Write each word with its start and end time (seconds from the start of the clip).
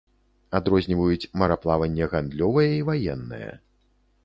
Адрозніваюць 0.59 1.29
мараплаванне 1.41 2.09
гандлёвае 2.15 2.67
і 2.79 2.83
ваеннае. 2.91 3.51